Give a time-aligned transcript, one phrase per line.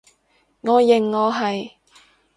[0.63, 1.73] 我認我係